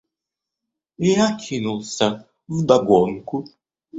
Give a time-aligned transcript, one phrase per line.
[1.23, 3.45] Я кинулся вдогонку.